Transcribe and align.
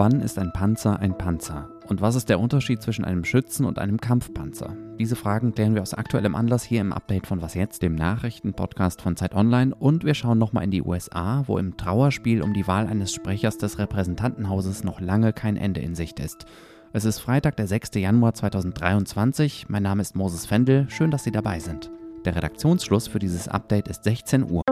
Wann 0.00 0.22
ist 0.22 0.38
ein 0.38 0.50
Panzer 0.54 0.98
ein 0.98 1.18
Panzer? 1.18 1.68
Und 1.88 2.00
was 2.00 2.14
ist 2.14 2.30
der 2.30 2.40
Unterschied 2.40 2.80
zwischen 2.80 3.04
einem 3.04 3.22
Schützen 3.24 3.66
und 3.66 3.78
einem 3.78 4.00
Kampfpanzer? 4.00 4.74
Diese 4.98 5.14
Fragen 5.14 5.52
klären 5.52 5.74
wir 5.74 5.82
aus 5.82 5.92
aktuellem 5.92 6.34
Anlass 6.34 6.62
hier 6.62 6.80
im 6.80 6.94
Update 6.94 7.26
von 7.26 7.42
Was 7.42 7.52
jetzt, 7.52 7.82
dem 7.82 7.96
Nachrichtenpodcast 7.96 9.02
von 9.02 9.16
Zeit 9.16 9.34
Online. 9.34 9.74
Und 9.74 10.04
wir 10.04 10.14
schauen 10.14 10.38
nochmal 10.38 10.64
in 10.64 10.70
die 10.70 10.80
USA, 10.80 11.42
wo 11.46 11.58
im 11.58 11.76
Trauerspiel 11.76 12.40
um 12.40 12.54
die 12.54 12.66
Wahl 12.66 12.86
eines 12.86 13.12
Sprechers 13.12 13.58
des 13.58 13.78
Repräsentantenhauses 13.78 14.84
noch 14.84 15.02
lange 15.02 15.34
kein 15.34 15.58
Ende 15.58 15.82
in 15.82 15.94
Sicht 15.94 16.18
ist. 16.18 16.46
Es 16.94 17.04
ist 17.04 17.18
Freitag, 17.18 17.56
der 17.56 17.66
6. 17.66 17.90
Januar 17.96 18.32
2023. 18.32 19.66
Mein 19.68 19.82
Name 19.82 20.00
ist 20.00 20.16
Moses 20.16 20.46
Fendel. 20.46 20.88
Schön, 20.88 21.10
dass 21.10 21.24
Sie 21.24 21.32
dabei 21.32 21.58
sind. 21.58 21.90
Der 22.24 22.36
Redaktionsschluss 22.36 23.08
für 23.08 23.18
dieses 23.18 23.48
Update 23.48 23.88
ist 23.88 24.04
16 24.04 24.50
Uhr. 24.50 24.62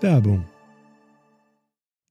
Werbung 0.00 0.44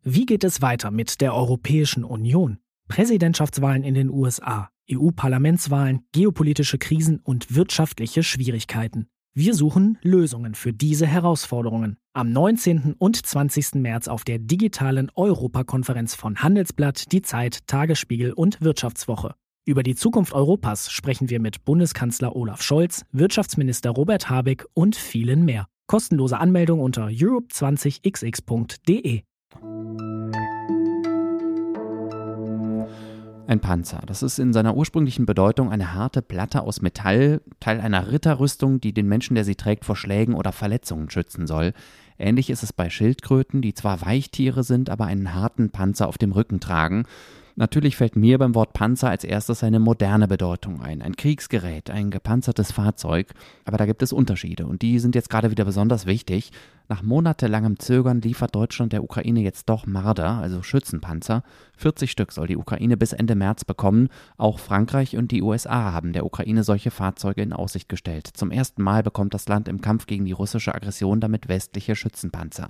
wie 0.06 0.26
geht 0.26 0.44
es 0.44 0.62
weiter 0.62 0.92
mit 0.92 1.22
der 1.22 1.34
Europäischen 1.34 2.04
Union? 2.04 2.58
Präsidentschaftswahlen 2.90 3.84
in 3.84 3.94
den 3.94 4.10
USA, 4.10 4.70
EU-Parlamentswahlen, 4.92 6.02
geopolitische 6.12 6.78
Krisen 6.78 7.22
und 7.24 7.56
wirtschaftliche 7.56 8.22
Schwierigkeiten. 8.22 9.08
Wir 9.34 9.54
suchen 9.54 9.98
Lösungen 10.02 10.56
für 10.56 10.74
diese 10.74 11.08
Herausforderungen. 11.08 11.96
Am 12.12 12.34
19. 12.34 12.96
und 12.98 13.26
20. 13.26 13.76
März 13.76 14.10
auf 14.10 14.26
der 14.26 14.40
digitalen 14.40 15.10
Europakonferenz 15.16 16.16
von 16.16 16.44
Handelsblatt, 16.44 17.14
Die 17.14 17.22
Zeit, 17.22 17.66
Tagesspiegel 17.68 18.34
und 18.34 18.60
Wirtschaftswoche. 18.60 19.36
Über 19.66 19.82
die 19.82 19.96
Zukunft 19.96 20.34
Europas 20.34 20.92
sprechen 20.92 21.30
wir 21.30 21.40
mit 21.40 21.64
Bundeskanzler 21.64 22.36
Olaf 22.36 22.62
Scholz, 22.62 23.06
Wirtschaftsminister 23.14 23.92
Robert 23.92 24.30
Habeck 24.30 24.66
und 24.74 24.98
vielen 24.98 25.46
mehr. 25.46 25.68
Kostenlose 25.88 26.38
Anmeldung 26.38 26.82
unter 26.82 27.08
europe20xx.de. 27.08 29.22
Ein 33.48 33.60
Panzer. 33.62 34.02
Das 34.06 34.22
ist 34.22 34.38
in 34.38 34.52
seiner 34.52 34.76
ursprünglichen 34.76 35.26
Bedeutung 35.26 35.72
eine 35.72 35.94
harte 35.94 36.22
Platte 36.22 36.64
aus 36.64 36.82
Metall, 36.82 37.40
Teil 37.62 37.80
einer 37.80 38.12
Ritterrüstung, 38.12 38.82
die 38.82 38.94
den 38.94 39.08
Menschen, 39.08 39.36
der 39.36 39.46
sie 39.46 39.56
trägt, 39.56 39.86
vor 39.86 39.96
Schlägen 39.96 40.36
oder 40.36 40.52
Verletzungen 40.52 41.10
schützen 41.10 41.48
soll. 41.48 41.72
Ähnlich 42.20 42.50
ist 42.50 42.64
es 42.64 42.74
bei 42.74 42.90
Schildkröten, 42.90 43.62
die 43.62 43.74
zwar 43.74 44.02
Weichtiere 44.02 44.66
sind, 44.66 44.90
aber 44.90 45.06
einen 45.06 45.34
harten 45.34 45.70
Panzer 45.70 46.10
auf 46.10 46.18
dem 46.18 46.34
Rücken 46.34 46.60
tragen. 46.60 47.06
Natürlich 47.56 47.98
fällt 47.98 48.16
mir 48.16 48.40
beim 48.40 48.56
Wort 48.56 48.74
Panzer 48.74 49.12
als 49.12 49.24
erstes 49.24 49.64
eine 49.64 49.80
moderne 49.80 50.28
Bedeutung 50.28 50.82
ein, 50.82 51.04
ein 51.04 51.16
Kriegsgerät, 51.16 51.92
ein 51.92 52.10
gepanzertes 52.10 52.72
Fahrzeug, 52.72 53.32
aber 53.64 53.78
da 53.78 53.86
gibt 53.86 54.02
es 54.02 54.12
Unterschiede 54.12 54.66
und 54.66 54.82
die 54.82 54.98
sind 54.98 55.14
jetzt 55.14 55.30
gerade 55.30 55.52
wieder 55.52 55.64
besonders 55.64 56.08
wichtig. 56.08 56.52
Nach 56.90 57.04
monatelangem 57.04 57.78
Zögern 57.78 58.22
liefert 58.22 58.56
Deutschland 58.56 58.92
der 58.92 59.04
Ukraine 59.04 59.42
jetzt 59.42 59.70
doch 59.70 59.86
Marder, 59.86 60.32
also 60.40 60.64
Schützenpanzer. 60.64 61.44
40 61.78 62.10
Stück 62.10 62.32
soll 62.32 62.48
die 62.48 62.58
Ukraine 62.58 62.98
bis 62.98 63.14
Ende 63.14 63.36
März 63.36 63.66
bekommen. 63.66 64.10
Auch 64.38 64.58
Frankreich 64.58 65.16
und 65.16 65.32
die 65.32 65.44
USA 65.44 65.92
haben 65.92 66.12
der 66.12 66.26
Ukraine 66.26 66.64
solche 66.64 66.90
Fahrzeuge 66.90 67.44
in 67.44 67.54
Aussicht 67.54 67.88
gestellt. 67.88 68.28
Zum 68.34 68.50
ersten 68.50 68.82
Mal 68.82 69.04
bekommt 69.04 69.36
das 69.36 69.48
Land 69.48 69.68
im 69.68 69.80
Kampf 69.80 70.08
gegen 70.08 70.26
die 70.26 70.32
russische 70.32 70.74
Aggression 70.74 71.22
damit 71.22 71.48
westliche 71.48 71.96
Schützenpanzer. 71.96 72.70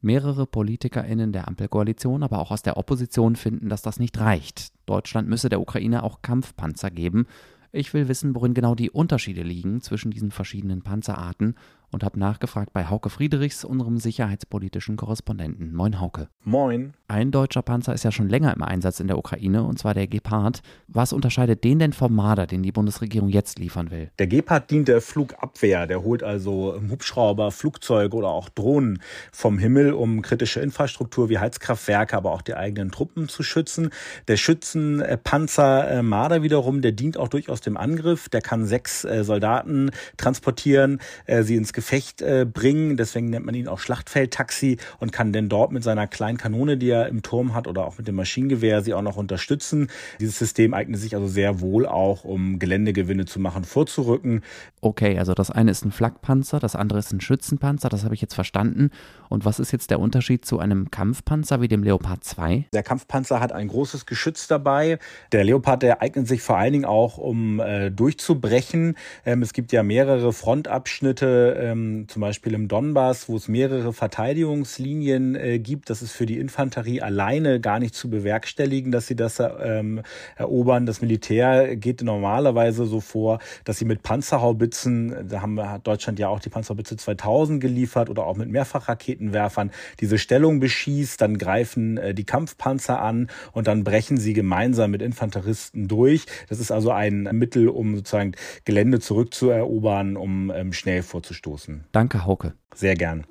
Mehrere 0.00 0.46
PolitikerInnen 0.46 1.32
der 1.32 1.48
Ampelkoalition, 1.48 2.22
aber 2.22 2.38
auch 2.38 2.50
aus 2.50 2.62
der 2.62 2.76
Opposition 2.76 3.36
finden, 3.36 3.68
dass 3.68 3.82
das 3.82 3.98
nicht 3.98 4.18
reicht. 4.20 4.72
Deutschland 4.86 5.28
müsse 5.28 5.48
der 5.48 5.60
Ukraine 5.60 6.02
auch 6.02 6.22
Kampfpanzer 6.22 6.90
geben. 6.90 7.26
Ich 7.72 7.92
will 7.92 8.08
wissen, 8.08 8.34
worin 8.34 8.54
genau 8.54 8.74
die 8.74 8.90
Unterschiede 8.90 9.42
liegen 9.42 9.80
zwischen 9.82 10.10
diesen 10.10 10.30
verschiedenen 10.30 10.82
Panzerarten 10.82 11.56
und 11.90 12.04
habe 12.04 12.18
nachgefragt 12.18 12.72
bei 12.72 12.86
Hauke 12.86 13.10
Friedrichs, 13.10 13.64
unserem 13.64 13.98
sicherheitspolitischen 13.98 14.96
Korrespondenten. 14.96 15.74
Moin 15.74 16.00
Hauke. 16.00 16.28
Moin. 16.44 16.94
Ein 17.08 17.30
deutscher 17.30 17.62
Panzer 17.62 17.94
ist 17.94 18.04
ja 18.04 18.12
schon 18.12 18.28
länger 18.28 18.54
im 18.54 18.62
Einsatz 18.62 19.00
in 19.00 19.06
der 19.06 19.16
Ukraine, 19.16 19.64
und 19.64 19.78
zwar 19.78 19.94
der 19.94 20.06
Gepard. 20.06 20.60
Was 20.88 21.14
unterscheidet 21.14 21.64
den 21.64 21.78
denn 21.78 21.94
vom 21.94 22.14
Marder, 22.14 22.46
den 22.46 22.62
die 22.62 22.72
Bundesregierung 22.72 23.30
jetzt 23.30 23.58
liefern 23.58 23.90
will? 23.90 24.10
Der 24.18 24.26
Gepard 24.26 24.70
dient 24.70 24.88
der 24.88 25.00
Flugabwehr. 25.00 25.86
Der 25.86 26.02
holt 26.02 26.22
also 26.22 26.78
Hubschrauber, 26.90 27.50
Flugzeuge 27.50 28.14
oder 28.14 28.28
auch 28.28 28.50
Drohnen 28.50 29.00
vom 29.32 29.58
Himmel, 29.58 29.92
um 29.92 30.20
kritische 30.20 30.60
Infrastruktur 30.60 31.30
wie 31.30 31.38
Heizkraftwerke, 31.38 32.16
aber 32.16 32.32
auch 32.32 32.42
die 32.42 32.54
eigenen 32.54 32.90
Truppen 32.90 33.28
zu 33.28 33.42
schützen. 33.42 33.90
Der 34.28 34.36
Schützenpanzer 34.36 35.90
äh, 35.90 36.02
Marder 36.02 36.42
wiederum, 36.42 36.82
der 36.82 36.92
dient 36.92 37.16
auch 37.16 37.28
durchaus 37.28 37.62
dem 37.62 37.78
Angriff. 37.78 38.28
Der 38.28 38.42
kann 38.42 38.66
sechs 38.66 39.04
äh, 39.04 39.24
Soldaten 39.24 39.90
transportieren, 40.18 41.00
äh, 41.24 41.42
sie 41.42 41.56
ins 41.56 41.72
Gefecht 41.78 42.24
bringen. 42.52 42.96
Deswegen 42.96 43.30
nennt 43.30 43.46
man 43.46 43.54
ihn 43.54 43.68
auch 43.68 43.78
Schlachtfeldtaxi 43.78 44.78
und 44.98 45.12
kann 45.12 45.32
denn 45.32 45.48
dort 45.48 45.70
mit 45.70 45.84
seiner 45.84 46.08
kleinen 46.08 46.36
Kanone, 46.36 46.76
die 46.76 46.90
er 46.90 47.06
im 47.06 47.22
Turm 47.22 47.54
hat 47.54 47.68
oder 47.68 47.86
auch 47.86 47.98
mit 47.98 48.08
dem 48.08 48.16
Maschinengewehr 48.16 48.82
sie 48.82 48.94
auch 48.94 49.02
noch 49.02 49.16
unterstützen. 49.16 49.88
Dieses 50.18 50.38
System 50.38 50.74
eignet 50.74 50.98
sich 51.00 51.14
also 51.14 51.28
sehr 51.28 51.60
wohl 51.60 51.86
auch, 51.86 52.24
um 52.24 52.58
Geländegewinne 52.58 53.26
zu 53.26 53.38
machen, 53.38 53.62
vorzurücken. 53.62 54.42
Okay, 54.80 55.18
also 55.20 55.34
das 55.34 55.52
eine 55.52 55.70
ist 55.70 55.84
ein 55.84 55.92
Flakpanzer, 55.92 56.58
das 56.58 56.74
andere 56.74 56.98
ist 56.98 57.12
ein 57.12 57.20
Schützenpanzer, 57.20 57.88
das 57.88 58.02
habe 58.02 58.14
ich 58.14 58.20
jetzt 58.20 58.34
verstanden. 58.34 58.90
Und 59.28 59.44
was 59.44 59.60
ist 59.60 59.72
jetzt 59.72 59.90
der 59.90 60.00
Unterschied 60.00 60.44
zu 60.44 60.58
einem 60.58 60.90
Kampfpanzer 60.90 61.60
wie 61.60 61.68
dem 61.68 61.84
Leopard 61.84 62.24
2? 62.24 62.66
Der 62.72 62.82
Kampfpanzer 62.82 63.38
hat 63.38 63.52
ein 63.52 63.68
großes 63.68 64.06
Geschütz 64.06 64.48
dabei. 64.48 64.98
Der 65.30 65.44
Leopard, 65.44 65.82
der 65.82 66.02
eignet 66.02 66.26
sich 66.26 66.42
vor 66.42 66.56
allen 66.56 66.72
Dingen 66.72 66.84
auch, 66.84 67.18
um 67.18 67.60
äh, 67.60 67.90
durchzubrechen. 67.90 68.96
Ähm, 69.24 69.42
es 69.42 69.52
gibt 69.52 69.70
ja 69.72 69.82
mehrere 69.82 70.32
Frontabschnitte, 70.32 71.54
ähm, 71.68 72.06
zum 72.08 72.20
Beispiel 72.20 72.54
im 72.54 72.68
Donbass, 72.68 73.28
wo 73.28 73.36
es 73.36 73.48
mehrere 73.48 73.92
Verteidigungslinien 73.92 75.34
äh, 75.34 75.58
gibt. 75.58 75.90
Das 75.90 76.02
ist 76.02 76.12
für 76.12 76.26
die 76.26 76.38
Infanterie 76.38 77.00
alleine 77.02 77.60
gar 77.60 77.78
nicht 77.78 77.94
zu 77.94 78.10
bewerkstelligen, 78.10 78.92
dass 78.92 79.06
sie 79.06 79.16
das 79.16 79.40
ähm, 79.40 80.02
erobern. 80.36 80.86
Das 80.86 81.00
Militär 81.00 81.76
geht 81.76 82.02
normalerweise 82.02 82.86
so 82.86 83.00
vor, 83.00 83.38
dass 83.64 83.78
sie 83.78 83.84
mit 83.84 84.02
Panzerhaubitzen, 84.02 85.28
da 85.28 85.42
haben 85.42 85.58
hat 85.60 85.86
Deutschland 85.86 86.18
ja 86.18 86.28
auch 86.28 86.40
die 86.40 86.50
Panzerhaubitze 86.50 86.96
2000 86.96 87.60
geliefert 87.60 88.10
oder 88.10 88.26
auch 88.26 88.36
mit 88.36 88.48
Mehrfachraketenwerfern, 88.48 89.70
diese 90.00 90.18
Stellung 90.18 90.60
beschießt, 90.60 91.20
dann 91.20 91.38
greifen 91.38 91.98
äh, 91.98 92.14
die 92.14 92.24
Kampfpanzer 92.24 93.00
an 93.00 93.28
und 93.52 93.66
dann 93.66 93.84
brechen 93.84 94.18
sie 94.18 94.32
gemeinsam 94.32 94.90
mit 94.90 95.02
Infanteristen 95.02 95.88
durch. 95.88 96.26
Das 96.48 96.60
ist 96.60 96.70
also 96.70 96.90
ein 96.90 97.28
Mittel, 97.32 97.68
um 97.68 97.96
sozusagen 97.96 98.32
Gelände 98.64 99.00
zurückzuerobern, 99.00 100.16
um 100.16 100.50
ähm, 100.54 100.72
schnell 100.72 101.02
vorzustoßen. 101.02 101.57
Danke, 101.92 102.24
Hauke. 102.24 102.54
Sehr 102.74 102.94
gern. 102.94 103.24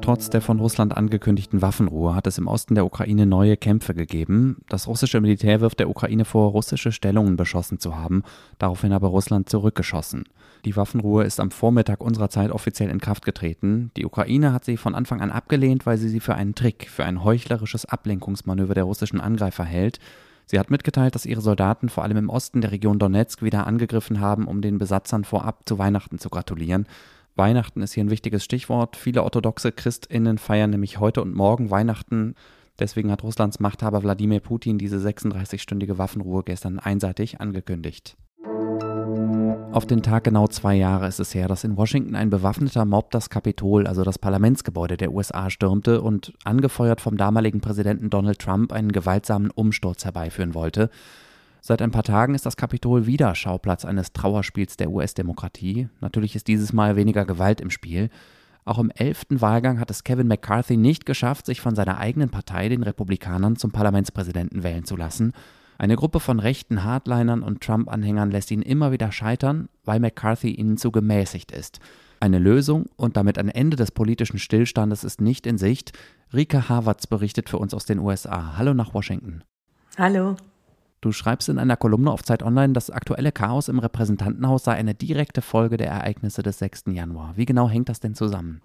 Trotz 0.00 0.30
der 0.30 0.40
von 0.40 0.58
Russland 0.58 0.96
angekündigten 0.96 1.60
Waffenruhe 1.60 2.14
hat 2.14 2.26
es 2.26 2.38
im 2.38 2.46
Osten 2.46 2.74
der 2.74 2.86
Ukraine 2.86 3.26
neue 3.26 3.56
Kämpfe 3.56 3.92
gegeben. 3.92 4.62
Das 4.68 4.88
russische 4.88 5.20
Militär 5.20 5.60
wirft 5.60 5.80
der 5.80 5.90
Ukraine 5.90 6.24
vor, 6.24 6.50
russische 6.50 6.92
Stellungen 6.92 7.36
beschossen 7.36 7.78
zu 7.78 7.96
haben, 7.96 8.22
daraufhin 8.58 8.92
aber 8.92 9.08
Russland 9.08 9.50
zurückgeschossen. 9.50 10.24
Die 10.64 10.76
Waffenruhe 10.76 11.24
ist 11.24 11.40
am 11.40 11.50
Vormittag 11.50 12.00
unserer 12.00 12.30
Zeit 12.30 12.50
offiziell 12.50 12.88
in 12.88 13.00
Kraft 13.00 13.24
getreten. 13.24 13.90
Die 13.96 14.06
Ukraine 14.06 14.52
hat 14.52 14.64
sie 14.64 14.76
von 14.76 14.94
Anfang 14.94 15.20
an 15.20 15.30
abgelehnt, 15.30 15.84
weil 15.84 15.98
sie 15.98 16.08
sie 16.08 16.20
für 16.20 16.34
einen 16.34 16.54
Trick, 16.54 16.88
für 16.88 17.04
ein 17.04 17.22
heuchlerisches 17.22 17.84
Ablenkungsmanöver 17.84 18.74
der 18.74 18.84
russischen 18.84 19.20
Angreifer 19.20 19.64
hält. 19.64 19.98
Sie 20.50 20.58
hat 20.58 20.70
mitgeteilt, 20.70 21.14
dass 21.14 21.26
ihre 21.26 21.42
Soldaten 21.42 21.90
vor 21.90 22.04
allem 22.04 22.16
im 22.16 22.30
Osten 22.30 22.62
der 22.62 22.72
Region 22.72 22.98
Donetsk 22.98 23.42
wieder 23.42 23.66
angegriffen 23.66 24.18
haben, 24.18 24.48
um 24.48 24.62
den 24.62 24.78
Besatzern 24.78 25.24
vorab 25.24 25.68
zu 25.68 25.78
Weihnachten 25.78 26.18
zu 26.18 26.30
gratulieren. 26.30 26.86
Weihnachten 27.36 27.82
ist 27.82 27.92
hier 27.92 28.02
ein 28.02 28.10
wichtiges 28.10 28.44
Stichwort. 28.44 28.96
Viele 28.96 29.24
orthodoxe 29.24 29.72
Christinnen 29.72 30.38
feiern 30.38 30.70
nämlich 30.70 30.98
heute 30.98 31.20
und 31.20 31.34
morgen 31.34 31.70
Weihnachten. 31.70 32.34
Deswegen 32.78 33.10
hat 33.10 33.24
Russlands 33.24 33.60
Machthaber 33.60 34.02
Wladimir 34.02 34.40
Putin 34.40 34.78
diese 34.78 34.96
36-stündige 34.96 35.98
Waffenruhe 35.98 36.42
gestern 36.44 36.78
einseitig 36.78 37.42
angekündigt. 37.42 38.16
Auf 39.70 39.86
den 39.86 40.02
Tag 40.02 40.24
genau 40.24 40.48
zwei 40.48 40.74
Jahre 40.74 41.06
ist 41.06 41.20
es 41.20 41.34
her, 41.34 41.46
dass 41.46 41.62
in 41.62 41.76
Washington 41.76 42.16
ein 42.16 42.30
bewaffneter 42.30 42.84
Mob 42.84 43.10
das 43.10 43.30
Kapitol, 43.30 43.86
also 43.86 44.02
das 44.02 44.18
Parlamentsgebäude 44.18 44.96
der 44.96 45.12
USA, 45.12 45.50
stürmte 45.50 46.00
und 46.00 46.32
angefeuert 46.44 47.00
vom 47.00 47.16
damaligen 47.16 47.60
Präsidenten 47.60 48.10
Donald 48.10 48.38
Trump 48.38 48.72
einen 48.72 48.92
gewaltsamen 48.92 49.50
Umsturz 49.50 50.04
herbeiführen 50.04 50.54
wollte. 50.54 50.90
Seit 51.60 51.82
ein 51.82 51.90
paar 51.90 52.02
Tagen 52.02 52.34
ist 52.34 52.46
das 52.46 52.56
Kapitol 52.56 53.06
wieder 53.06 53.34
Schauplatz 53.34 53.84
eines 53.84 54.12
Trauerspiels 54.12 54.76
der 54.76 54.90
US-Demokratie. 54.90 55.88
Natürlich 56.00 56.34
ist 56.34 56.48
dieses 56.48 56.72
Mal 56.72 56.96
weniger 56.96 57.24
Gewalt 57.24 57.60
im 57.60 57.70
Spiel. 57.70 58.10
Auch 58.64 58.78
im 58.78 58.90
elften 58.90 59.40
Wahlgang 59.40 59.80
hat 59.80 59.90
es 59.90 60.04
Kevin 60.04 60.28
McCarthy 60.28 60.76
nicht 60.76 61.06
geschafft, 61.06 61.46
sich 61.46 61.60
von 61.60 61.74
seiner 61.74 61.98
eigenen 61.98 62.30
Partei, 62.30 62.68
den 62.68 62.82
Republikanern, 62.82 63.56
zum 63.56 63.70
Parlamentspräsidenten 63.70 64.62
wählen 64.62 64.84
zu 64.84 64.96
lassen. 64.96 65.32
Eine 65.80 65.94
Gruppe 65.94 66.18
von 66.18 66.40
rechten 66.40 66.82
Hardlinern 66.82 67.44
und 67.44 67.60
Trump-Anhängern 67.62 68.32
lässt 68.32 68.50
ihn 68.50 68.62
immer 68.62 68.90
wieder 68.90 69.12
scheitern, 69.12 69.68
weil 69.84 70.00
McCarthy 70.00 70.50
ihnen 70.50 70.76
zu 70.76 70.90
gemäßigt 70.90 71.52
ist. 71.52 71.78
Eine 72.18 72.40
Lösung 72.40 72.86
und 72.96 73.16
damit 73.16 73.38
ein 73.38 73.48
Ende 73.48 73.76
des 73.76 73.92
politischen 73.92 74.40
Stillstandes 74.40 75.04
ist 75.04 75.20
nicht 75.20 75.46
in 75.46 75.56
Sicht. 75.56 75.92
Rika 76.34 76.68
Havertz 76.68 77.06
berichtet 77.06 77.48
für 77.48 77.58
uns 77.58 77.74
aus 77.74 77.86
den 77.86 78.00
USA. 78.00 78.56
Hallo 78.56 78.74
nach 78.74 78.92
Washington. 78.92 79.44
Hallo. 79.96 80.34
Du 81.00 81.12
schreibst 81.12 81.48
in 81.48 81.60
einer 81.60 81.76
Kolumne 81.76 82.10
auf 82.10 82.24
Zeit 82.24 82.42
Online, 82.42 82.72
das 82.72 82.90
aktuelle 82.90 83.30
Chaos 83.30 83.68
im 83.68 83.78
Repräsentantenhaus 83.78 84.64
sei 84.64 84.72
eine 84.72 84.96
direkte 84.96 85.42
Folge 85.42 85.76
der 85.76 85.90
Ereignisse 85.90 86.42
des 86.42 86.58
6. 86.58 86.86
Januar. 86.88 87.34
Wie 87.36 87.46
genau 87.46 87.68
hängt 87.68 87.88
das 87.88 88.00
denn 88.00 88.16
zusammen? 88.16 88.62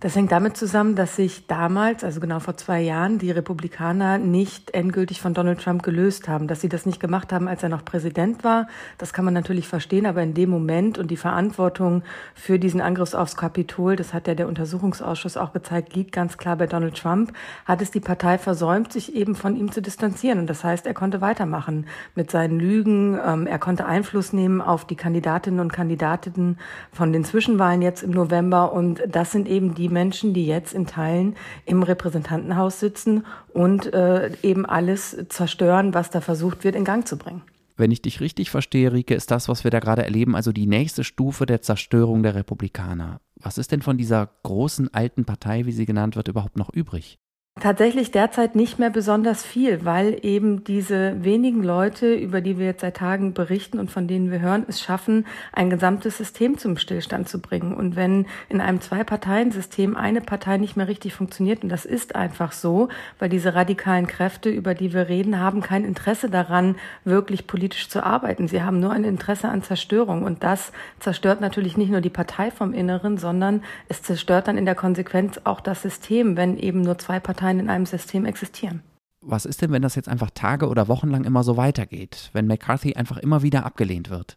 Das 0.00 0.16
hängt 0.16 0.32
damit 0.32 0.56
zusammen, 0.56 0.94
dass 0.94 1.16
sich 1.16 1.46
damals, 1.46 2.04
also 2.04 2.20
genau 2.20 2.40
vor 2.40 2.56
zwei 2.56 2.80
Jahren, 2.80 3.18
die 3.18 3.30
Republikaner 3.30 4.16
nicht 4.16 4.70
endgültig 4.70 5.20
von 5.20 5.34
Donald 5.34 5.60
Trump 5.60 5.82
gelöst 5.82 6.26
haben, 6.26 6.48
dass 6.48 6.62
sie 6.62 6.70
das 6.70 6.86
nicht 6.86 7.00
gemacht 7.00 7.34
haben, 7.34 7.48
als 7.48 7.62
er 7.62 7.68
noch 7.68 7.84
Präsident 7.84 8.42
war. 8.42 8.66
Das 8.96 9.12
kann 9.12 9.26
man 9.26 9.34
natürlich 9.34 9.68
verstehen, 9.68 10.06
aber 10.06 10.22
in 10.22 10.32
dem 10.32 10.48
Moment 10.48 10.96
und 10.96 11.10
die 11.10 11.18
Verantwortung 11.18 12.02
für 12.34 12.58
diesen 12.58 12.80
Angriff 12.80 13.12
aufs 13.12 13.36
Kapitol, 13.36 13.94
das 13.94 14.14
hat 14.14 14.26
ja 14.26 14.34
der 14.34 14.48
Untersuchungsausschuss 14.48 15.36
auch 15.36 15.52
gezeigt, 15.52 15.94
liegt 15.94 16.12
ganz 16.12 16.38
klar 16.38 16.56
bei 16.56 16.66
Donald 16.66 16.96
Trump, 16.96 17.34
hat 17.66 17.82
es 17.82 17.90
die 17.90 18.00
Partei 18.00 18.38
versäumt, 18.38 18.94
sich 18.94 19.14
eben 19.14 19.34
von 19.34 19.54
ihm 19.54 19.70
zu 19.70 19.82
distanzieren. 19.82 20.38
Und 20.38 20.46
das 20.46 20.64
heißt, 20.64 20.86
er 20.86 20.94
konnte 20.94 21.20
weitermachen 21.20 21.84
mit 22.14 22.30
seinen 22.30 22.58
Lügen. 22.58 23.18
Ähm, 23.22 23.46
er 23.46 23.58
konnte 23.58 23.84
Einfluss 23.84 24.32
nehmen 24.32 24.62
auf 24.62 24.86
die 24.86 24.96
Kandidatinnen 24.96 25.60
und 25.60 25.74
Kandidaten 25.74 26.56
von 26.90 27.12
den 27.12 27.22
Zwischenwahlen 27.22 27.82
jetzt 27.82 28.02
im 28.02 28.12
November. 28.12 28.72
Und 28.72 29.02
das 29.06 29.32
sind 29.32 29.46
eben 29.46 29.74
die 29.74 29.89
Menschen, 29.90 30.34
die 30.34 30.46
jetzt 30.46 30.72
in 30.72 30.86
Teilen 30.86 31.36
im 31.66 31.82
Repräsentantenhaus 31.82 32.80
sitzen 32.80 33.26
und 33.52 33.92
äh, 33.92 34.30
eben 34.42 34.66
alles 34.66 35.16
zerstören, 35.28 35.94
was 35.94 36.10
da 36.10 36.20
versucht 36.20 36.64
wird, 36.64 36.74
in 36.74 36.84
Gang 36.84 37.06
zu 37.06 37.16
bringen. 37.16 37.42
Wenn 37.76 37.92
ich 37.92 38.02
dich 38.02 38.20
richtig 38.20 38.50
verstehe, 38.50 38.92
Rike, 38.92 39.14
ist 39.14 39.30
das, 39.30 39.48
was 39.48 39.64
wir 39.64 39.70
da 39.70 39.80
gerade 39.80 40.04
erleben, 40.04 40.36
also 40.36 40.52
die 40.52 40.66
nächste 40.66 41.02
Stufe 41.02 41.46
der 41.46 41.62
Zerstörung 41.62 42.22
der 42.22 42.34
Republikaner. 42.34 43.20
Was 43.36 43.56
ist 43.56 43.72
denn 43.72 43.80
von 43.80 43.96
dieser 43.96 44.28
großen 44.42 44.92
alten 44.92 45.24
Partei, 45.24 45.64
wie 45.64 45.72
sie 45.72 45.86
genannt 45.86 46.14
wird, 46.14 46.28
überhaupt 46.28 46.58
noch 46.58 46.68
übrig? 46.68 47.18
Tatsächlich 47.60 48.10
derzeit 48.10 48.56
nicht 48.56 48.78
mehr 48.78 48.88
besonders 48.88 49.44
viel, 49.44 49.84
weil 49.84 50.18
eben 50.22 50.64
diese 50.64 51.22
wenigen 51.22 51.62
Leute, 51.62 52.14
über 52.14 52.40
die 52.40 52.58
wir 52.58 52.64
jetzt 52.64 52.80
seit 52.80 52.96
Tagen 52.96 53.34
berichten 53.34 53.78
und 53.78 53.90
von 53.90 54.08
denen 54.08 54.30
wir 54.30 54.40
hören, 54.40 54.64
es 54.66 54.80
schaffen, 54.80 55.26
ein 55.52 55.68
gesamtes 55.68 56.16
System 56.16 56.56
zum 56.56 56.78
Stillstand 56.78 57.28
zu 57.28 57.38
bringen. 57.38 57.74
Und 57.74 57.96
wenn 57.96 58.24
in 58.48 58.62
einem 58.62 58.80
Zwei-Parteien-System 58.80 59.94
eine 59.94 60.22
Partei 60.22 60.56
nicht 60.56 60.78
mehr 60.78 60.88
richtig 60.88 61.12
funktioniert, 61.12 61.62
und 61.62 61.68
das 61.68 61.84
ist 61.84 62.16
einfach 62.16 62.52
so, 62.52 62.88
weil 63.18 63.28
diese 63.28 63.54
radikalen 63.54 64.06
Kräfte, 64.06 64.48
über 64.48 64.74
die 64.74 64.94
wir 64.94 65.10
reden, 65.10 65.38
haben 65.38 65.60
kein 65.60 65.84
Interesse 65.84 66.30
daran, 66.30 66.76
wirklich 67.04 67.46
politisch 67.46 67.90
zu 67.90 68.02
arbeiten. 68.02 68.48
Sie 68.48 68.62
haben 68.62 68.80
nur 68.80 68.92
ein 68.92 69.04
Interesse 69.04 69.50
an 69.50 69.62
Zerstörung. 69.62 70.22
Und 70.22 70.42
das 70.42 70.72
zerstört 70.98 71.42
natürlich 71.42 71.76
nicht 71.76 71.90
nur 71.90 72.00
die 72.00 72.08
Partei 72.08 72.50
vom 72.50 72.72
Inneren, 72.72 73.18
sondern 73.18 73.62
es 73.90 74.02
zerstört 74.02 74.48
dann 74.48 74.56
in 74.56 74.64
der 74.64 74.74
Konsequenz 74.74 75.38
auch 75.44 75.60
das 75.60 75.82
System, 75.82 76.38
wenn 76.38 76.56
eben 76.56 76.80
nur 76.80 76.96
zwei 76.96 77.20
Parteien 77.20 77.49
Parteien 77.50 77.60
in 77.60 77.70
einem 77.70 77.86
System 77.86 78.24
existieren. 78.24 78.82
Was 79.22 79.44
ist 79.44 79.60
denn, 79.60 79.72
wenn 79.72 79.82
das 79.82 79.96
jetzt 79.96 80.08
einfach 80.08 80.30
Tage 80.30 80.68
oder 80.68 80.88
Wochen 80.88 81.08
lang 81.08 81.24
immer 81.24 81.42
so 81.42 81.56
weitergeht, 81.56 82.30
wenn 82.32 82.46
McCarthy 82.46 82.94
einfach 82.94 83.18
immer 83.18 83.42
wieder 83.42 83.66
abgelehnt 83.66 84.08
wird? 84.08 84.36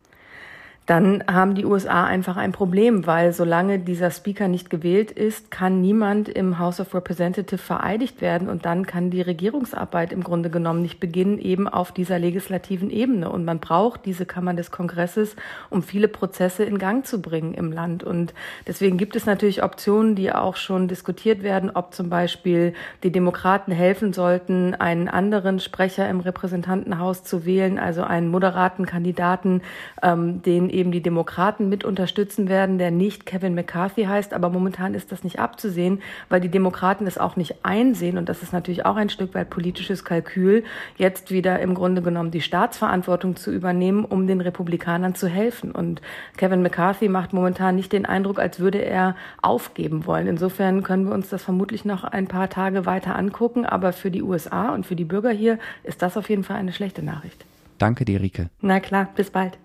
Dann 0.86 1.24
haben 1.32 1.56
die 1.56 1.64
USA 1.66 2.04
einfach 2.04 2.36
ein 2.36 2.52
Problem, 2.52 3.08
weil 3.08 3.32
solange 3.32 3.80
dieser 3.80 4.12
Speaker 4.12 4.50
nicht 4.50 4.70
gewählt 4.70 5.12
ist, 5.12 5.50
kann 5.50 5.80
niemand 5.80 6.28
im 6.28 6.60
House 6.60 6.82
of 6.82 6.94
Representatives 6.94 7.62
vereidigt 7.64 8.20
werden 8.20 8.50
und 8.50 8.66
dann 8.66 8.86
kann 8.86 9.10
die 9.10 9.22
Regierungsarbeit 9.22 10.12
im 10.12 10.24
Grunde 10.24 10.50
genommen 10.50 10.82
nicht 10.82 11.00
beginnen, 11.00 11.40
eben 11.40 11.70
auf 11.70 11.94
dieser 11.94 12.20
legislativen 12.20 12.90
Ebene. 12.90 13.30
Und 13.30 13.46
man 13.46 13.60
braucht 13.60 14.06
diese 14.06 14.26
Kammer 14.26 14.54
des 14.56 14.72
Kongresses, 14.72 15.38
um 15.70 15.84
viele 15.84 16.10
Prozesse 16.10 16.66
in 16.66 16.78
Gang 16.78 17.06
zu 17.06 17.22
bringen 17.22 17.54
im 17.54 17.72
Land. 17.72 18.04
Und 18.04 18.34
deswegen 18.68 18.98
gibt 18.98 19.16
es 19.16 19.26
natürlich 19.26 19.64
Optionen, 19.64 20.16
die 20.16 20.34
auch 20.34 20.58
schon 20.58 20.90
diskutiert 20.90 21.44
werden, 21.44 21.72
ob 21.74 21.94
zum 21.94 22.10
Beispiel 22.10 22.74
die 23.04 23.12
Demokraten 23.12 23.72
helfen 23.72 24.12
sollten, 24.12 24.76
einen 24.76 25.08
anderen 25.08 25.62
Sprecher 25.62 26.10
im 26.10 26.20
Repräsentantenhaus 26.20 27.24
zu 27.24 27.46
wählen, 27.46 27.80
also 27.80 28.04
einen 28.04 28.28
moderaten 28.28 28.86
Kandidaten, 28.86 29.62
ähm, 30.02 30.42
den 30.42 30.73
eben 30.74 30.92
die 30.92 31.02
Demokraten 31.02 31.70
mit 31.70 31.86
unterstützen 31.86 32.50
werden, 32.50 32.78
der 32.78 32.92
nicht 32.92 33.26
Kevin 33.26 33.56
McCarthy 33.56 34.04
heißt. 34.06 34.34
Aber 34.34 34.50
momentan 34.50 34.94
ist 34.94 35.12
das 35.12 35.24
nicht 35.24 35.40
abzusehen, 35.40 36.02
weil 36.30 36.42
die 36.42 36.50
Demokraten 36.50 37.08
es 37.08 37.18
auch 37.18 37.36
nicht 37.36 37.64
einsehen. 37.64 38.18
Und 38.18 38.30
das 38.30 38.44
ist 38.44 38.52
natürlich 38.52 38.86
auch 38.86 38.96
ein 38.96 39.10
Stück 39.10 39.34
weit 39.34 39.50
politisches 39.50 40.04
Kalkül, 40.04 40.64
jetzt 40.98 41.32
wieder 41.32 41.60
im 41.60 41.74
Grunde 41.74 42.02
genommen 42.02 42.32
die 42.32 42.42
Staatsverantwortung 42.42 43.36
zu 43.36 43.52
übernehmen, 43.52 44.06
um 44.06 44.28
den 44.28 44.42
Republikanern 44.42 45.16
zu 45.16 45.28
helfen. 45.28 45.72
Und 45.72 46.02
Kevin 46.38 46.62
McCarthy 46.62 47.10
macht 47.10 47.34
momentan 47.34 47.76
nicht 47.76 47.94
den 47.94 48.06
Eindruck, 48.06 48.40
als 48.40 48.60
würde 48.60 48.80
er 48.80 49.16
aufgeben 49.42 50.06
wollen. 50.06 50.28
Insofern 50.28 50.84
können 50.84 51.06
wir 51.08 51.14
uns 51.14 51.30
das 51.30 51.44
vermutlich 51.44 51.86
noch 51.86 52.04
ein 52.04 52.28
paar 52.28 52.50
Tage 52.50 52.86
weiter 52.86 53.16
angucken. 53.16 53.66
Aber 53.66 53.94
für 53.94 54.12
die 54.12 54.24
USA 54.24 54.74
und 54.74 54.86
für 54.86 54.96
die 54.96 55.06
Bürger 55.06 55.32
hier 55.32 55.60
ist 55.84 56.02
das 56.02 56.18
auf 56.18 56.30
jeden 56.30 56.44
Fall 56.44 56.58
eine 56.58 56.74
schlechte 56.74 57.04
Nachricht. 57.04 57.46
Danke 57.78 58.06
dir, 58.06 58.22
Rike. 58.22 58.50
Na 58.62 58.80
klar, 58.80 59.10
bis 59.16 59.30
bald. 59.30 59.58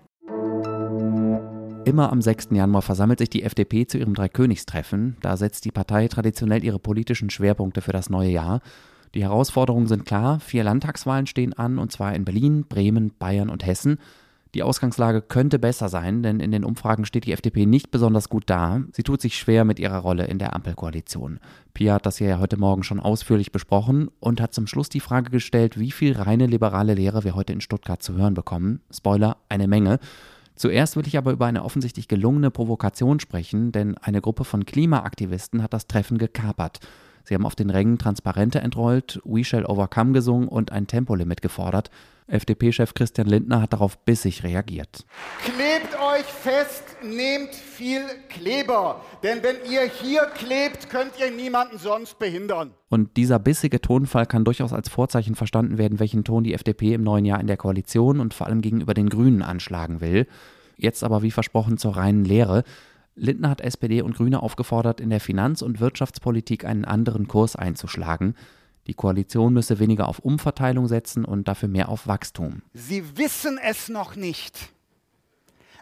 Immer 1.89 2.11
am 2.11 2.21
6. 2.21 2.49
Januar 2.51 2.83
versammelt 2.83 3.17
sich 3.17 3.31
die 3.31 3.41
FDP 3.41 3.87
zu 3.87 3.97
ihrem 3.97 4.13
Dreikönigstreffen. 4.13 5.17
Da 5.21 5.35
setzt 5.37 5.65
die 5.65 5.71
Partei 5.71 6.07
traditionell 6.07 6.63
ihre 6.63 6.77
politischen 6.77 7.31
Schwerpunkte 7.31 7.81
für 7.81 7.91
das 7.91 8.11
neue 8.11 8.29
Jahr. 8.29 8.61
Die 9.15 9.23
Herausforderungen 9.23 9.87
sind 9.87 10.05
klar. 10.05 10.39
Vier 10.39 10.63
Landtagswahlen 10.63 11.25
stehen 11.25 11.53
an, 11.53 11.79
und 11.79 11.91
zwar 11.91 12.13
in 12.13 12.25
Berlin, 12.25 12.65
Bremen, 12.69 13.11
Bayern 13.17 13.49
und 13.49 13.65
Hessen. 13.65 13.97
Die 14.53 14.61
Ausgangslage 14.61 15.23
könnte 15.23 15.57
besser 15.57 15.89
sein, 15.89 16.21
denn 16.21 16.39
in 16.39 16.51
den 16.51 16.63
Umfragen 16.63 17.05
steht 17.05 17.25
die 17.25 17.33
FDP 17.33 17.65
nicht 17.65 17.89
besonders 17.89 18.29
gut 18.29 18.43
da. 18.45 18.83
Sie 18.91 19.01
tut 19.01 19.19
sich 19.19 19.35
schwer 19.35 19.65
mit 19.65 19.79
ihrer 19.79 19.97
Rolle 19.97 20.27
in 20.27 20.37
der 20.37 20.55
Ampelkoalition. 20.55 21.39
Pia 21.73 21.95
hat 21.95 22.05
das 22.05 22.19
hier 22.19 22.27
ja 22.27 22.39
heute 22.39 22.57
Morgen 22.57 22.83
schon 22.83 22.99
ausführlich 22.99 23.51
besprochen 23.51 24.11
und 24.19 24.41
hat 24.41 24.53
zum 24.53 24.67
Schluss 24.67 24.89
die 24.89 24.99
Frage 24.99 25.31
gestellt, 25.31 25.79
wie 25.79 25.89
viel 25.89 26.13
reine 26.13 26.45
liberale 26.45 26.93
Lehre 26.93 27.23
wir 27.23 27.33
heute 27.33 27.53
in 27.53 27.61
Stuttgart 27.61 28.03
zu 28.03 28.13
hören 28.13 28.35
bekommen. 28.35 28.81
Spoiler, 28.91 29.37
eine 29.49 29.67
Menge. 29.67 29.97
Zuerst 30.59 30.97
will 30.97 31.07
ich 31.07 31.17
aber 31.17 31.31
über 31.31 31.45
eine 31.45 31.63
offensichtlich 31.63 32.09
gelungene 32.09 32.51
Provokation 32.51 33.21
sprechen, 33.21 33.71
denn 33.71 33.97
eine 33.97 34.19
Gruppe 34.19 34.43
von 34.43 34.65
Klimaaktivisten 34.65 35.63
hat 35.63 35.71
das 35.71 35.87
Treffen 35.87 36.17
gekapert. 36.17 36.81
Sie 37.23 37.33
haben 37.35 37.45
auf 37.45 37.55
den 37.55 37.69
Rängen 37.69 37.97
Transparente 37.97 38.59
entrollt, 38.59 39.21
We 39.23 39.43
Shall 39.43 39.65
Overcome 39.65 40.13
gesungen 40.13 40.47
und 40.47 40.71
ein 40.71 40.87
Tempolimit 40.87 41.41
gefordert. 41.41 41.89
FDP-Chef 42.29 42.93
Christian 42.93 43.27
Lindner 43.27 43.61
hat 43.61 43.73
darauf 43.73 43.97
bissig 43.99 44.43
reagiert. 44.43 45.05
Klebt 45.43 45.95
euch 45.99 46.25
fest, 46.25 46.83
nehmt 47.03 47.55
viel 47.55 48.01
Kleber. 48.29 49.01
Denn 49.23 49.41
wenn 49.41 49.55
ihr 49.69 49.81
hier 49.81 50.25
klebt, 50.35 50.89
könnt 50.89 51.13
ihr 51.19 51.31
niemanden 51.31 51.77
sonst 51.77 52.19
behindern. 52.19 52.71
Und 52.89 53.17
dieser 53.17 53.39
bissige 53.39 53.81
Tonfall 53.81 54.25
kann 54.25 54.45
durchaus 54.45 54.73
als 54.73 54.89
Vorzeichen 54.89 55.35
verstanden 55.35 55.77
werden, 55.77 55.99
welchen 55.99 56.23
Ton 56.23 56.43
die 56.43 56.53
FDP 56.53 56.93
im 56.93 57.03
neuen 57.03 57.25
Jahr 57.25 57.39
in 57.39 57.47
der 57.47 57.57
Koalition 57.57 58.19
und 58.19 58.33
vor 58.33 58.47
allem 58.47 58.61
gegenüber 58.61 58.93
den 58.93 59.09
Grünen 59.09 59.41
anschlagen 59.41 60.01
will. 60.01 60.27
Jetzt 60.77 61.03
aber 61.03 61.23
wie 61.23 61.31
versprochen 61.31 61.77
zur 61.77 61.97
reinen 61.97 62.23
Lehre. 62.23 62.63
Lindner 63.19 63.49
hat 63.49 63.61
SPD 63.61 64.01
und 64.01 64.15
Grüne 64.15 64.41
aufgefordert, 64.41 64.99
in 65.01 65.09
der 65.09 65.19
Finanz- 65.19 65.61
und 65.61 65.79
Wirtschaftspolitik 65.79 66.65
einen 66.65 66.85
anderen 66.85 67.27
Kurs 67.27 67.55
einzuschlagen. 67.55 68.35
Die 68.87 68.93
Koalition 68.93 69.53
müsse 69.53 69.77
weniger 69.77 70.07
auf 70.07 70.19
Umverteilung 70.19 70.87
setzen 70.87 71.25
und 71.25 71.47
dafür 71.47 71.69
mehr 71.69 71.89
auf 71.89 72.07
Wachstum. 72.07 72.63
Sie 72.73 73.17
wissen 73.17 73.59
es 73.61 73.89
noch 73.89 74.15
nicht. 74.15 74.71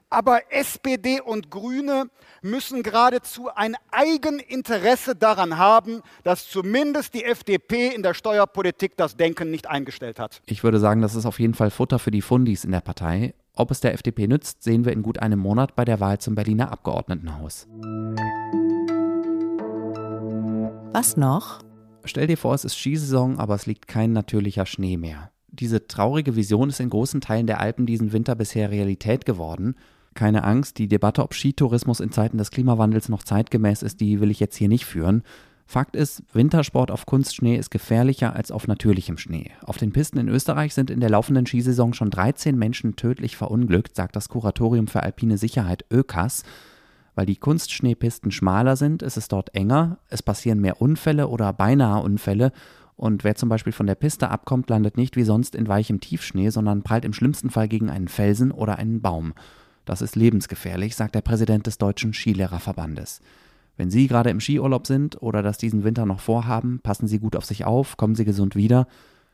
Aber 0.09 0.51
SPD 0.51 1.19
und 1.19 1.51
Grüne 1.51 2.09
müssen 2.41 2.81
geradezu 2.81 3.49
ein 3.53 3.75
Eigeninteresse 3.91 5.15
daran 5.15 5.57
haben, 5.57 6.01
dass 6.23 6.49
zumindest 6.49 7.13
die 7.13 7.25
FDP 7.25 7.89
in 7.89 8.03
der 8.03 8.13
Steuerpolitik 8.13 8.95
das 8.95 9.17
Denken 9.17 9.51
nicht 9.51 9.67
eingestellt 9.67 10.19
hat. 10.19 10.41
Ich 10.45 10.63
würde 10.63 10.79
sagen, 10.79 11.01
das 11.01 11.15
ist 11.15 11.25
auf 11.25 11.39
jeden 11.39 11.53
Fall 11.53 11.71
Futter 11.71 11.99
für 11.99 12.11
die 12.11 12.21
Fundis 12.21 12.63
in 12.63 12.71
der 12.71 12.81
Partei. 12.81 13.33
Ob 13.59 13.71
es 13.71 13.79
der 13.79 13.95
FDP 13.95 14.27
nützt, 14.27 14.61
sehen 14.61 14.85
wir 14.85 14.93
in 14.93 15.01
gut 15.01 15.17
einem 15.17 15.39
Monat 15.39 15.75
bei 15.75 15.83
der 15.83 15.99
Wahl 15.99 16.19
zum 16.19 16.35
Berliner 16.35 16.71
Abgeordnetenhaus. 16.71 17.67
Was 20.93 21.17
noch? 21.17 21.61
Stell 22.03 22.27
dir 22.27 22.37
vor, 22.37 22.53
es 22.53 22.65
ist 22.65 22.77
Skisaison, 22.77 23.39
aber 23.39 23.55
es 23.55 23.65
liegt 23.65 23.87
kein 23.87 24.13
natürlicher 24.13 24.67
Schnee 24.67 24.95
mehr. 24.95 25.31
Diese 25.47 25.87
traurige 25.87 26.35
Vision 26.35 26.69
ist 26.69 26.79
in 26.79 26.91
großen 26.91 27.19
Teilen 27.19 27.47
der 27.47 27.59
Alpen 27.59 27.87
diesen 27.87 28.13
Winter 28.13 28.35
bisher 28.35 28.69
Realität 28.69 29.25
geworden. 29.25 29.73
Keine 30.13 30.43
Angst, 30.43 30.77
die 30.77 30.87
Debatte, 30.87 31.23
ob 31.23 31.33
Skitourismus 31.33 31.99
in 31.99 32.11
Zeiten 32.11 32.37
des 32.37 32.51
Klimawandels 32.51 33.09
noch 33.09 33.23
zeitgemäß 33.23 33.81
ist, 33.81 34.01
die 34.01 34.21
will 34.21 34.29
ich 34.29 34.39
jetzt 34.39 34.55
hier 34.55 34.69
nicht 34.69 34.85
führen. 34.85 35.23
Fakt 35.67 35.97
ist, 35.97 36.23
Wintersport 36.33 36.91
auf 36.91 37.05
Kunstschnee 37.05 37.57
ist 37.57 37.71
gefährlicher 37.71 38.33
als 38.33 38.51
auf 38.51 38.67
natürlichem 38.67 39.17
Schnee. 39.17 39.51
Auf 39.65 39.77
den 39.77 39.91
Pisten 39.91 40.17
in 40.17 40.29
Österreich 40.29 40.73
sind 40.73 40.89
in 40.89 41.01
der 41.01 41.09
laufenden 41.09 41.45
Skisaison 41.45 41.93
schon 41.93 42.09
13 42.09 42.57
Menschen 42.57 42.95
tödlich 42.95 43.35
verunglückt, 43.35 43.95
sagt 43.95 44.15
das 44.15 44.29
Kuratorium 44.29 44.87
für 44.87 45.03
alpine 45.03 45.37
Sicherheit 45.37 45.83
ÖKAS. 45.91 46.43
Weil 47.15 47.25
die 47.25 47.35
Kunstschneepisten 47.35 48.31
schmaler 48.31 48.77
sind, 48.77 49.01
ist 49.01 49.17
es 49.17 49.27
dort 49.27 49.53
enger, 49.55 49.97
es 50.09 50.23
passieren 50.23 50.61
mehr 50.61 50.81
Unfälle 50.81 51.27
oder 51.27 51.51
beinahe 51.51 52.01
Unfälle 52.01 52.53
und 52.97 53.23
wer 53.23 53.35
zum 53.35 53.47
Beispiel 53.47 53.73
von 53.73 53.85
der 53.85 53.95
Piste 53.95 54.29
abkommt, 54.29 54.69
landet 54.71 54.97
nicht 54.97 55.15
wie 55.15 55.23
sonst 55.23 55.53
in 55.53 55.67
weichem 55.67 55.99
Tiefschnee, 55.99 56.49
sondern 56.49 56.81
prallt 56.81 57.05
im 57.05 57.13
schlimmsten 57.13 57.51
Fall 57.51 57.67
gegen 57.67 57.91
einen 57.91 58.07
Felsen 58.07 58.51
oder 58.51 58.79
einen 58.79 59.01
Baum. 59.01 59.33
Das 59.85 60.01
ist 60.01 60.15
lebensgefährlich, 60.15 60.95
sagt 60.95 61.13
der 61.13 61.21
Präsident 61.21 61.67
des 61.67 61.77
Deutschen 61.77 62.13
Skilehrerverbandes. 62.13 63.21
Wenn 63.77 63.91
Sie 63.91 64.07
gerade 64.07 64.31
im 64.31 64.39
Skiurlaub 64.39 64.87
sind 64.87 65.21
oder 65.21 65.43
das 65.43 65.59
diesen 65.59 65.83
Winter 65.83 66.05
noch 66.05 66.19
vorhaben, 66.19 66.79
passen 66.81 67.07
Sie 67.07 67.19
gut 67.19 67.35
auf 67.35 67.45
sich 67.45 67.63
auf, 67.63 67.95
kommen 67.95 68.15
Sie 68.15 68.25
gesund 68.25 68.55
wieder. 68.55 68.87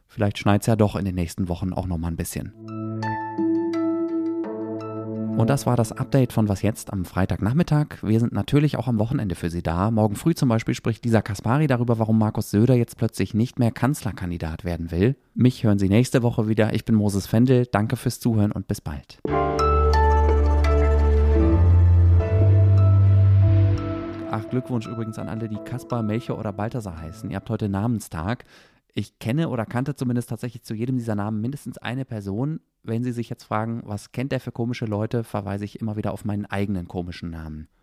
Vielleicht 0.07 0.37
schneit 0.37 0.61
es 0.61 0.67
ja 0.67 0.75
doch 0.75 0.97
in 0.97 1.05
den 1.05 1.15
nächsten 1.15 1.47
Wochen 1.47 1.73
auch 1.73 1.87
nochmal 1.87 2.11
ein 2.11 2.17
bisschen. 2.17 2.51
Und 5.35 5.49
das 5.49 5.65
war 5.65 5.75
das 5.75 5.91
Update 5.91 6.31
von 6.31 6.47
Was 6.47 6.61
jetzt 6.61 6.93
am 6.93 7.05
Freitagnachmittag. 7.05 8.03
Wir 8.03 8.19
sind 8.19 8.33
natürlich 8.33 8.77
auch 8.77 8.87
am 8.87 8.99
Wochenende 8.99 9.33
für 9.33 9.49
Sie 9.49 9.63
da. 9.63 9.89
Morgen 9.89 10.15
früh 10.15 10.35
zum 10.35 10.49
Beispiel 10.49 10.75
spricht 10.75 11.03
Lisa 11.05 11.21
Kaspari 11.21 11.65
darüber, 11.65 11.97
warum 11.97 12.19
Markus 12.19 12.51
Söder 12.51 12.75
jetzt 12.75 12.97
plötzlich 12.97 13.33
nicht 13.33 13.57
mehr 13.57 13.71
Kanzlerkandidat 13.71 14.63
werden 14.63 14.91
will. 14.91 15.15
Mich 15.33 15.63
hören 15.63 15.79
Sie 15.79 15.89
nächste 15.89 16.21
Woche 16.21 16.47
wieder. 16.47 16.73
Ich 16.73 16.85
bin 16.85 16.95
Moses 16.95 17.25
Fendel. 17.25 17.65
Danke 17.65 17.95
fürs 17.95 18.19
Zuhören 18.19 18.51
und 18.51 18.67
bis 18.67 18.81
bald. 18.81 19.19
Ach, 24.35 24.49
Glückwunsch 24.49 24.87
übrigens 24.87 25.19
an 25.19 25.29
alle, 25.29 25.47
die 25.47 25.63
Kaspar, 25.63 26.01
Melchior 26.01 26.39
oder 26.39 26.51
Balthasar 26.51 26.99
heißen. 26.99 27.29
Ihr 27.29 27.35
habt 27.35 27.51
heute 27.51 27.69
Namenstag. 27.69 28.45
Ich 28.95 29.19
kenne 29.19 29.47
oder 29.47 29.67
kannte 29.67 29.93
zumindest 29.93 30.29
tatsächlich 30.29 30.63
zu 30.63 30.73
jedem 30.73 30.97
dieser 30.97 31.13
Namen 31.13 31.39
mindestens 31.39 31.77
eine 31.77 32.03
Person. 32.03 32.59
Wenn 32.81 33.03
Sie 33.03 33.11
sich 33.11 33.29
jetzt 33.29 33.43
fragen, 33.43 33.83
was 33.85 34.11
kennt 34.11 34.31
der 34.31 34.39
für 34.39 34.51
komische 34.51 34.85
Leute, 34.85 35.23
verweise 35.23 35.65
ich 35.65 35.79
immer 35.79 35.97
wieder 35.97 36.13
auf 36.13 36.25
meinen 36.25 36.47
eigenen 36.47 36.87
komischen 36.87 37.29
Namen. 37.29 37.67